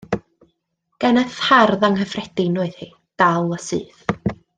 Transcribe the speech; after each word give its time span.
Geneth 1.03 1.35
hardd 1.49 1.85
anghyffredin 1.89 2.57
oedd 2.65 2.81
hi, 2.85 2.89
dal 3.25 3.55
a 3.59 3.61
syth. 3.67 4.01